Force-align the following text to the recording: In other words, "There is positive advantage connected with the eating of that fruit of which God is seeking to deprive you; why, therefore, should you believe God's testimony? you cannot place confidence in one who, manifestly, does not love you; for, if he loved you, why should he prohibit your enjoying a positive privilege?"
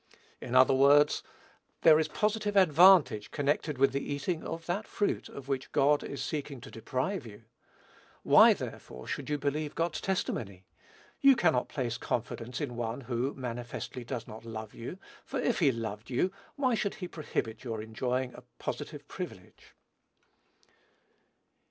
In 0.41 0.55
other 0.55 0.73
words, 0.73 1.21
"There 1.81 1.99
is 1.99 2.07
positive 2.07 2.55
advantage 2.57 3.29
connected 3.29 3.77
with 3.77 3.91
the 3.91 4.01
eating 4.01 4.43
of 4.43 4.65
that 4.65 4.87
fruit 4.87 5.29
of 5.29 5.47
which 5.47 5.71
God 5.71 6.03
is 6.03 6.23
seeking 6.23 6.59
to 6.61 6.71
deprive 6.71 7.27
you; 7.27 7.43
why, 8.23 8.53
therefore, 8.53 9.05
should 9.05 9.29
you 9.29 9.37
believe 9.37 9.75
God's 9.75 10.01
testimony? 10.01 10.65
you 11.19 11.35
cannot 11.35 11.69
place 11.69 11.99
confidence 11.99 12.59
in 12.59 12.75
one 12.75 13.01
who, 13.01 13.35
manifestly, 13.35 14.03
does 14.03 14.27
not 14.27 14.43
love 14.43 14.73
you; 14.73 14.97
for, 15.23 15.39
if 15.39 15.59
he 15.59 15.71
loved 15.71 16.09
you, 16.09 16.31
why 16.55 16.73
should 16.73 16.95
he 16.95 17.07
prohibit 17.07 17.63
your 17.63 17.79
enjoying 17.79 18.33
a 18.33 18.41
positive 18.57 19.07
privilege?" 19.07 19.75